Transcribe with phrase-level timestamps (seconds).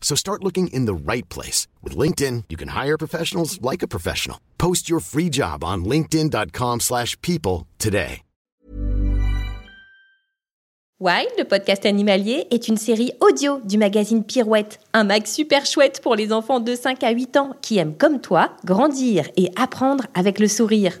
[0.00, 1.68] So start looking in the right place.
[1.84, 4.38] With LinkedIn, you can hire professionals like a professional.
[4.58, 8.22] Post your free job on linkedin.com/people today.
[11.02, 16.02] Wild, le podcast animalier, est une série audio du magazine Pirouette, un mag super chouette
[16.02, 20.04] pour les enfants de 5 à 8 ans qui aiment comme toi grandir et apprendre
[20.12, 21.00] avec le sourire.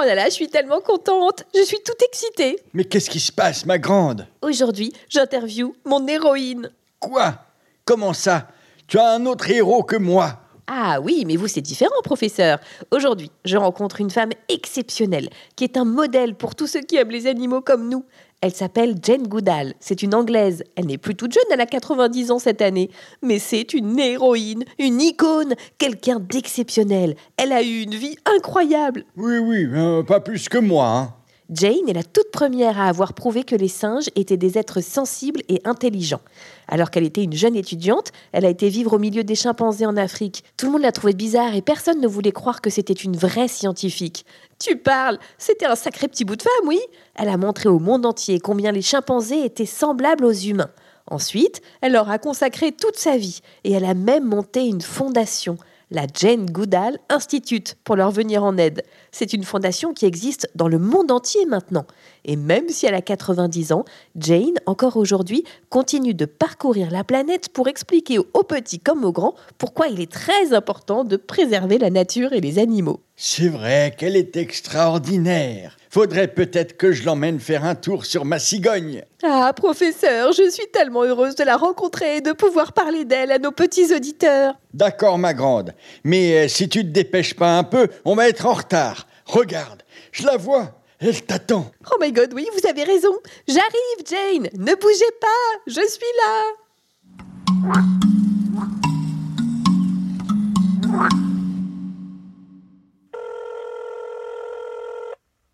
[0.00, 2.60] Oh là là, je suis tellement contente, je suis toute excitée.
[2.72, 4.28] Mais qu'est-ce qui se passe, ma grande?
[4.42, 6.70] Aujourd'hui, j'interview mon héroïne.
[7.00, 7.34] Quoi?
[7.84, 8.46] Comment ça?
[8.86, 10.38] Tu as un autre héros que moi?
[10.70, 12.58] Ah oui, mais vous c'est différent, professeur.
[12.90, 17.10] Aujourd'hui, je rencontre une femme exceptionnelle, qui est un modèle pour tous ceux qui aiment
[17.10, 18.04] les animaux comme nous.
[18.42, 20.62] Elle s'appelle Jane Goodall, c'est une Anglaise.
[20.76, 22.90] Elle n'est plus toute jeune, elle a 90 ans cette année.
[23.22, 27.16] Mais c'est une héroïne, une icône, quelqu'un d'exceptionnel.
[27.38, 29.06] Elle a eu une vie incroyable.
[29.16, 30.86] Oui, oui, euh, pas plus que moi.
[30.86, 31.14] Hein.
[31.50, 35.40] Jane est la toute première à avoir prouvé que les singes étaient des êtres sensibles
[35.48, 36.20] et intelligents.
[36.66, 39.96] Alors qu'elle était une jeune étudiante, elle a été vivre au milieu des chimpanzés en
[39.96, 40.44] Afrique.
[40.58, 43.48] Tout le monde l'a trouvée bizarre et personne ne voulait croire que c'était une vraie
[43.48, 44.26] scientifique.
[44.58, 46.80] Tu parles C'était un sacré petit bout de femme, oui
[47.14, 50.70] Elle a montré au monde entier combien les chimpanzés étaient semblables aux humains.
[51.10, 55.56] Ensuite, elle leur a consacré toute sa vie et elle a même monté une fondation,
[55.90, 58.82] la Jane Goodall Institute, pour leur venir en aide.
[59.10, 61.86] C'est une fondation qui existe dans le monde entier maintenant.
[62.24, 63.84] Et même si elle a 90 ans,
[64.16, 69.34] Jane, encore aujourd'hui, continue de parcourir la planète pour expliquer aux petits comme aux grands
[69.56, 73.00] pourquoi il est très important de préserver la nature et les animaux.
[73.20, 75.76] C'est vrai qu'elle est extraordinaire.
[75.90, 79.02] Faudrait peut-être que je l'emmène faire un tour sur ma cigogne.
[79.24, 83.40] Ah, professeur, je suis tellement heureuse de la rencontrer et de pouvoir parler d'elle à
[83.40, 84.54] nos petits auditeurs.
[84.72, 85.74] D'accord, ma grande.
[86.04, 89.08] Mais euh, si tu te dépêches pas un peu, on va être en retard.
[89.24, 90.80] Regarde, je la vois.
[91.00, 91.72] Elle t'attend.
[91.90, 93.16] Oh my god, oui, vous avez raison.
[93.48, 94.48] J'arrive, Jane.
[94.56, 95.26] Ne bougez pas.
[95.66, 96.44] Je suis là.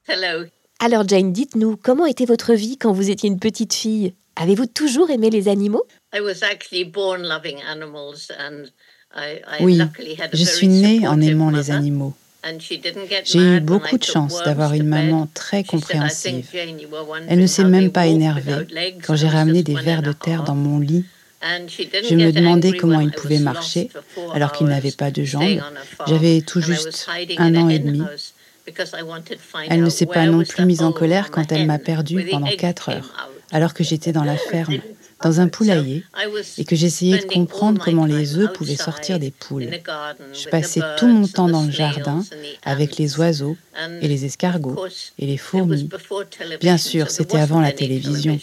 [0.08, 0.44] Hello.
[0.80, 4.12] Alors, Jane, dites-nous, comment était votre vie quand vous étiez une petite fille?
[4.36, 5.84] Avez-vous toujours aimé les animaux?
[6.14, 8.64] I was actually born loving animals and
[9.16, 12.14] I, I Oui, luckily had a je suis née en aimant les mother, animaux.
[12.42, 15.06] and she didn't get J'ai eu mad when beaucoup I de chance d'avoir une bed.
[15.06, 16.44] maman très She said, "I think, compréhensive.
[17.28, 18.66] Elle ne s'est même pas énervée
[19.06, 20.46] quand I j'ai was ramené just des one vers and de a terre half.
[20.48, 21.04] dans mon lit.
[21.42, 23.90] And she didn't Je me demandais comment when ils I was pouvaient lost marcher
[24.34, 25.60] alors qu'ils hours n'avaient pas de jambes.
[26.08, 27.06] J'avais tout juste
[27.38, 28.02] un an et demi.
[28.64, 31.30] House because I wanted to find Elle ne s'est pas non plus mise en colère
[31.30, 34.78] quand elle m'a the pendant quatre heures, alors que j'étais dans la ferme,
[35.22, 36.04] dans un poulailler,
[36.58, 39.68] et que j'essayais de comprendre comment les œufs pouvaient sortir des poules.
[40.32, 42.24] Je passais tout mon temps dans le jardin
[42.62, 43.56] avec les oiseaux
[44.00, 44.86] et les escargots
[45.18, 45.88] et les fourmis.
[46.60, 48.38] Bien sûr, c'était avant la télévision.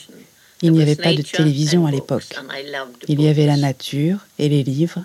[0.64, 2.36] Il n'y avait pas de télévision à l'époque.
[3.08, 5.04] Il y avait la nature et les livres,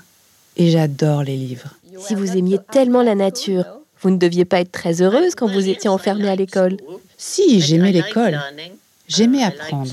[0.57, 1.69] et j'adore les livres.
[1.99, 3.65] Si vous aimiez tellement la nature,
[4.01, 6.77] vous ne deviez pas être très heureuse quand vous étiez enfermée à l'école.
[7.17, 8.39] Si, j'aimais l'école.
[9.09, 9.93] J'aimais apprendre.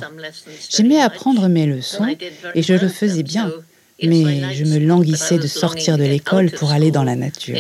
[0.70, 2.08] J'aimais apprendre mes leçons
[2.56, 3.52] et je le faisais bien.
[4.04, 7.58] Mais je me languissais de sortir de l'école pour aller dans la nature.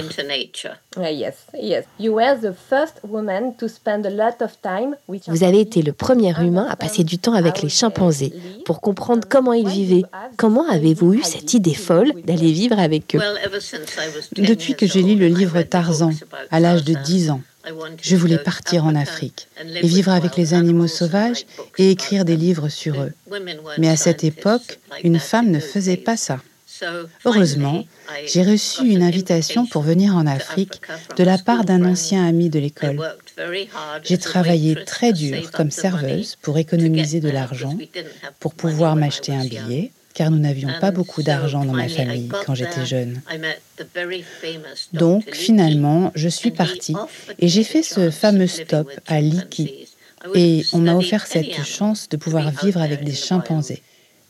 [5.27, 8.33] Vous avez été le premier humain à passer du temps avec les chimpanzés
[8.65, 10.03] pour comprendre comment ils vivaient.
[10.37, 13.19] Comment avez-vous eu cette idée folle d'aller vivre avec eux
[14.37, 16.11] Depuis que j'ai lu le livre Tarzan,
[16.51, 17.41] à l'âge de 10 ans,
[18.01, 19.47] je voulais partir en Afrique
[19.81, 21.45] et vivre avec les animaux sauvages
[21.77, 23.13] et écrire des livres sur eux.
[23.77, 26.39] Mais à cette époque, une femme ne faisait pas ça.
[27.25, 27.85] Heureusement,
[28.25, 30.81] j'ai reçu une invitation pour venir en Afrique
[31.17, 32.99] de la part d'un ancien ami de l'école.
[34.03, 37.77] J'ai travaillé très dur comme serveuse pour économiser de l'argent,
[38.39, 42.55] pour pouvoir m'acheter un billet, car nous n'avions pas beaucoup d'argent dans ma famille quand
[42.55, 43.21] j'étais jeune.
[44.93, 46.95] Donc finalement, je suis partie
[47.39, 49.87] et j'ai fait ce fameux stop à Liki.
[50.35, 53.81] Et on m'a offert cette chance de pouvoir vivre avec des chimpanzés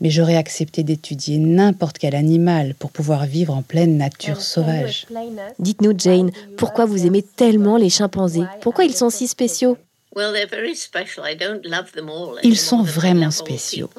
[0.03, 5.07] mais j'aurais accepté d'étudier n'importe quel animal pour pouvoir vivre en pleine nature sauvage.
[5.59, 8.43] Dites-nous, Jane, pourquoi vous aimez tellement les chimpanzés?
[8.59, 9.77] Pourquoi ils sont si spéciaux?
[12.43, 13.89] Ils sont vraiment spéciaux.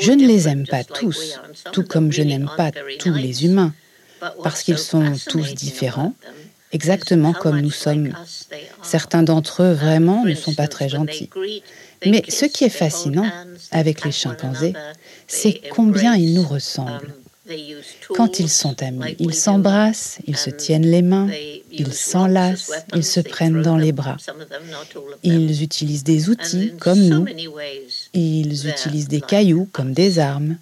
[0.00, 1.40] Je ne les aime pas tous,
[1.72, 3.72] tout comme je n'aime pas tous les humains,
[4.42, 6.14] parce qu'ils sont tous différents,
[6.72, 8.14] exactement comme nous sommes.
[8.82, 11.30] Certains d'entre eux vraiment ne sont pas très gentils.
[12.06, 13.30] Mais ce qui est fascinant
[13.70, 14.74] avec les chimpanzés,
[15.26, 17.14] c'est combien ils nous ressemblent.
[18.14, 21.28] Quand ils sont amis, ils s'embrassent, ils se tiennent les mains,
[21.70, 24.16] ils s'enlacent, ils se prennent dans les bras.
[25.22, 27.26] Ils utilisent des outils comme nous.
[28.14, 30.56] Ils utilisent des cailloux comme des armes.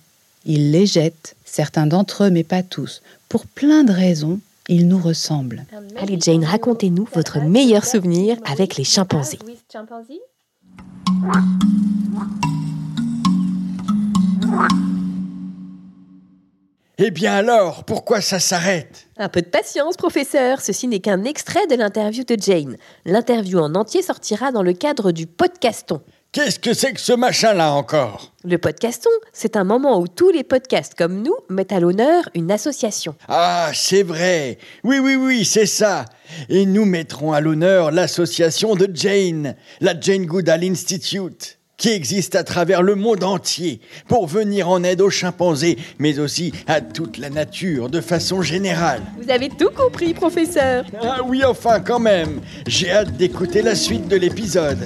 [0.44, 3.02] Ils les jettent, certains d'entre eux, mais pas tous.
[3.28, 5.64] Pour plein de raisons, ils nous ressemblent.
[5.96, 9.38] Allez Jane, racontez-nous votre meilleur souvenir avec les chimpanzés.
[16.98, 19.08] Eh bien alors, pourquoi ça s'arrête?
[19.16, 20.60] Un peu de patience, professeur.
[20.60, 22.76] Ceci n'est qu'un extrait de l'interview de Jane.
[23.06, 26.02] L'interview en entier sortira dans le cadre du podcaston.
[26.32, 28.32] Qu'est-ce que c'est que ce machin-là encore?
[28.44, 32.50] Le podcaston, c'est un moment où tous les podcasts comme nous mettent à l'honneur une
[32.50, 33.14] association.
[33.26, 34.58] Ah, c'est vrai.
[34.84, 36.04] Oui, oui, oui, c'est ça.
[36.50, 42.44] Et nous mettrons à l'honneur l'association de Jane, la Jane Goodall Institute qui existe à
[42.44, 47.28] travers le monde entier pour venir en aide aux chimpanzés, mais aussi à toute la
[47.28, 49.02] nature de façon générale.
[49.20, 50.84] Vous avez tout compris, professeur.
[51.02, 52.40] Ah oui, enfin quand même.
[52.68, 54.78] J'ai hâte d'écouter la suite de l'épisode.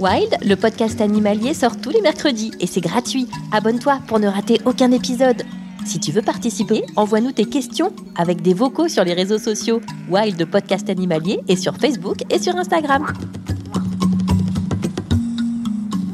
[0.00, 3.28] Wild, le podcast animalier, sort tous les mercredis et c'est gratuit.
[3.52, 5.44] Abonne-toi pour ne rater aucun épisode.
[5.86, 9.80] Si tu veux participer, envoie-nous tes questions avec des vocaux sur les réseaux sociaux
[10.10, 13.06] Wild Podcast Animalier et sur Facebook et sur Instagram.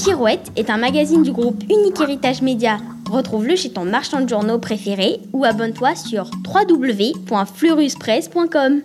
[0.02, 2.79] Pirouette est un magazine du groupe Unique Héritage Média.
[3.11, 8.82] Retrouve-le chez ton marchand de journaux préféré ou abonne-toi sur www.fleuruspresse.com.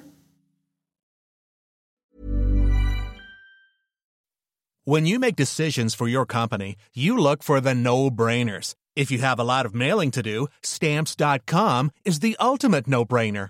[4.88, 8.75] When you make decisions for your company, you look for the no-brainers.
[8.95, 13.50] If you have a lot of mailing to do, stamps.com is the ultimate no-brainer.